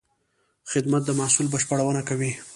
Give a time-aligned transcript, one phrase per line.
[0.71, 2.31] خدمت د محصول بشپړونه کوي.